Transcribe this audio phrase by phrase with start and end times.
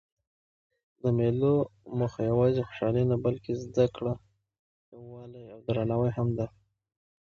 [1.01, 1.53] د مېلو
[1.97, 4.13] موخه یوازي خوشحالي نه؛ بلکې زدکړه،
[4.93, 6.47] یووالی او درناوی هم دئ.